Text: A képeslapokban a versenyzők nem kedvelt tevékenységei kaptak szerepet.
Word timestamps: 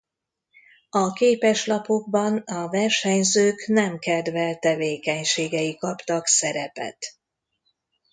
A 0.89 1.11
képeslapokban 1.13 2.37
a 2.37 2.69
versenyzők 2.69 3.67
nem 3.67 3.99
kedvelt 3.99 4.59
tevékenységei 4.59 5.75
kaptak 5.75 6.25
szerepet. 6.27 7.15